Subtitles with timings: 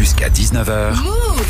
[0.00, 0.94] Jusqu'à 19h.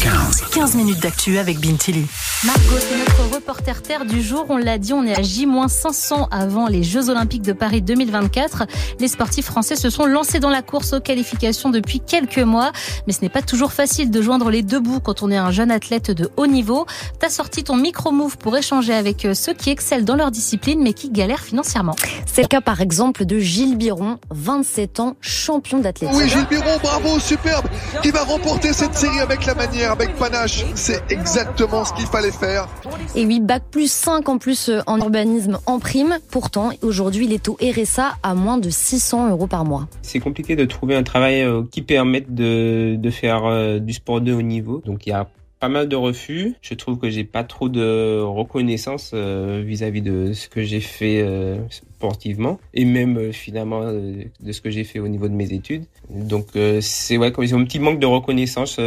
[0.02, 0.42] 15.
[0.52, 2.04] 15 minutes d'actu avec Bintili.
[2.44, 4.46] Margot, c'est notre reporter terre du jour.
[4.48, 8.64] On l'a dit, on est à J-500 avant les Jeux Olympiques de Paris 2024.
[8.98, 12.72] Les sportifs français se sont lancés dans la course aux qualifications depuis quelques mois.
[13.06, 15.53] Mais ce n'est pas toujours facile de joindre les deux bouts quand on est un
[15.53, 16.87] jeune athlète de haut niveau.
[17.21, 21.11] T'as sorti ton micro-move pour échanger avec ceux qui excellent dans leur discipline mais qui
[21.11, 21.95] galèrent financièrement.
[22.27, 26.21] C'est le cas par exemple de Gilles Biron, 27 ans, champion d'athlétisme.
[26.21, 27.69] Oui, Gilles Biron, bravo, superbe,
[28.03, 28.39] qui va remporter
[28.72, 30.64] cette série avec la manière, avec panache.
[30.75, 32.69] C'est exactement ce qu'il fallait faire.
[33.15, 36.19] Et oui, bac plus 5 en plus euh, en urbanisme en prime.
[36.30, 39.89] Pourtant, aujourd'hui, il est au RSA à moins de 600 euros par mois.
[40.03, 44.21] C'est compliqué de trouver un travail euh, qui permette de, de faire euh, du sport
[44.21, 44.83] de haut niveau.
[44.87, 45.29] Donc il y a
[45.61, 46.55] pas mal de refus.
[46.63, 51.25] Je trouve que j'ai pas trop de reconnaissance vis-à-vis de ce que j'ai fait
[51.69, 55.85] sportivement et même finalement de ce que j'ai fait au niveau de mes études.
[56.09, 56.47] Donc
[56.81, 58.81] c'est ouais comme un petit manque de reconnaissance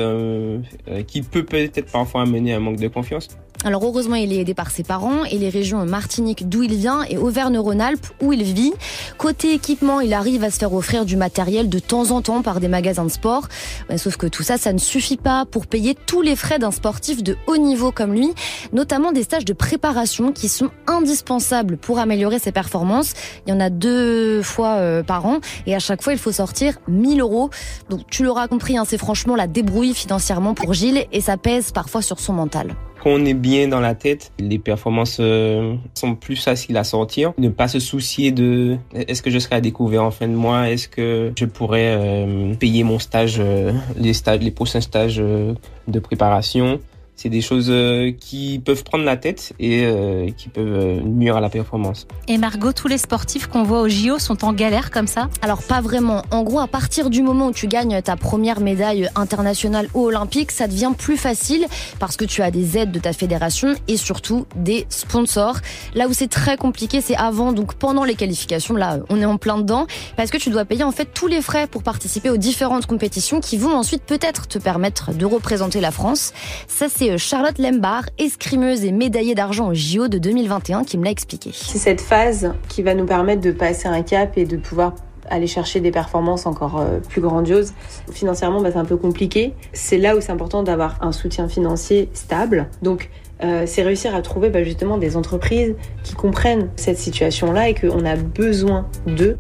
[1.08, 3.28] qui peut peut-être parfois amener à un manque de confiance.
[3.66, 7.04] Alors heureusement, il est aidé par ses parents et les régions Martinique d'où il vient
[7.10, 8.74] et Auvergne-Rhône-Alpes où il vit.
[9.18, 12.60] Côté équipement, il arrive à se faire offrir du matériel de temps en temps par
[12.60, 13.48] des magasins de sport.
[13.96, 17.24] sauf que tout ça, ça ne suffit pas pour payer tous les frais d'un sportif
[17.24, 18.34] de haut niveau comme lui,
[18.74, 23.14] notamment des stages de préparation qui sont indispensables pour améliorer ses performances.
[23.48, 26.34] Il y en a deux fois euh, par an et à chaque fois, il faut
[26.34, 27.50] sortir 1000 euros.
[27.90, 31.72] Donc tu l'auras compris, hein, c'est franchement la débrouille financièrement pour Gilles et ça pèse
[31.72, 32.76] parfois sur son mental
[33.06, 37.34] on est bien dans la tête, les performances euh, sont plus faciles à sortir.
[37.38, 40.70] Ne pas se soucier de est-ce que je serai à découvert en fin de mois,
[40.70, 46.00] est-ce que je pourrais euh, payer mon stage, euh, les stages, les prochains stages de
[46.00, 46.80] préparation?
[47.16, 51.38] C'est des choses euh, qui peuvent prendre la tête et euh, qui peuvent euh, nuire
[51.38, 52.08] à la performance.
[52.28, 55.30] Et Margot, tous les sportifs qu'on voit au JO sont en galère comme ça?
[55.42, 56.24] Alors pas vraiment.
[56.32, 60.52] En gros, à partir du moment où tu gagnes ta première médaille internationale ou olympique,
[60.52, 61.68] ça devient plus facile
[62.00, 65.58] parce que tu as des aides de ta fédération et surtout des sponsors.
[65.94, 68.76] Là où c'est très compliqué, c'est avant, donc pendant les qualifications.
[68.76, 69.88] Là, on est en plein dedans
[70.18, 73.40] parce que tu dois payer en fait tous les frais pour participer aux différentes compétitions
[73.40, 76.34] qui vont ensuite peut-être te permettre de représenter la France.
[76.68, 81.04] Ça, c'est c'est Charlotte Lembar, escrimeuse et médaillée d'argent au JO de 2021, qui me
[81.04, 81.52] l'a expliqué.
[81.54, 84.96] C'est cette phase qui va nous permettre de passer un cap et de pouvoir
[85.30, 87.74] aller chercher des performances encore euh, plus grandioses.
[88.12, 89.54] Financièrement, bah, c'est un peu compliqué.
[89.74, 92.70] C'est là où c'est important d'avoir un soutien financier stable.
[92.82, 93.10] Donc,
[93.44, 98.06] euh, c'est réussir à trouver bah, justement des entreprises qui comprennent cette situation-là et qu'on
[98.06, 99.38] a besoin d'eux.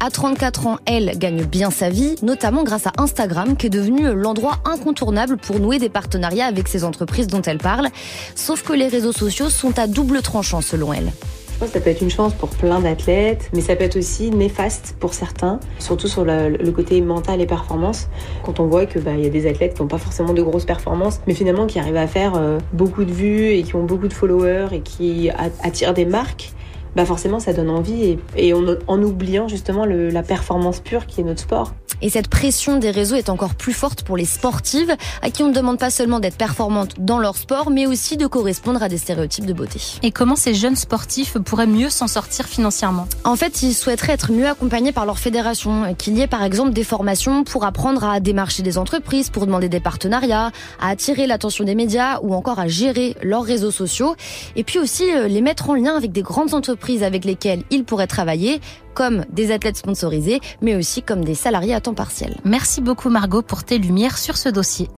[0.00, 4.12] À 34 ans, elle gagne bien sa vie, notamment grâce à Instagram, qui est devenu
[4.14, 7.88] l'endroit incontournable pour nouer des partenariats avec ces entreprises dont elle parle.
[8.34, 11.12] Sauf que les réseaux sociaux sont à double tranchant selon elle.
[11.56, 13.96] Je pense que ça peut être une chance pour plein d'athlètes, mais ça peut être
[13.96, 18.08] aussi néfaste pour certains, surtout sur le, côté mental et performance.
[18.44, 20.66] Quand on voit que bah, y a des athlètes qui n'ont pas forcément de grosses
[20.66, 24.06] performances, mais finalement qui arrivent à faire euh, beaucoup de vues et qui ont beaucoup
[24.06, 25.30] de followers et qui
[25.62, 26.52] attirent des marques,
[26.96, 31.42] bah forcément ça donne envie et, en, oubliant justement la performance pure qui est notre
[31.42, 31.72] sport.
[32.02, 35.48] Et cette pression des réseaux est encore plus forte pour les sportives, à qui on
[35.48, 38.98] ne demande pas seulement d'être performantes dans leur sport, mais aussi de correspondre à des
[38.98, 39.80] stéréotypes de beauté.
[40.02, 43.08] Et comment ces jeunes sportifs pourraient mieux s'en sortir financièrement?
[43.24, 46.72] En fait, ils souhaiteraient être mieux accompagnés par leur fédération, qu'il y ait par exemple
[46.72, 51.64] des formations pour apprendre à démarcher des entreprises, pour demander des partenariats, à attirer l'attention
[51.64, 54.16] des médias ou encore à gérer leurs réseaux sociaux,
[54.54, 56.52] et puis aussi euh, les mettre en lien avec des grandes
[57.02, 58.60] avec lesquelles ils pourraient travailler,
[58.94, 62.36] comme des athlètes sponsorisés, mais aussi comme des salariés à temps partiel.
[62.44, 64.88] Merci beaucoup Margot pour tes lumières sur ce dossier.